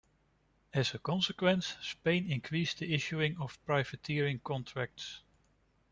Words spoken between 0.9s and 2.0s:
a consequence,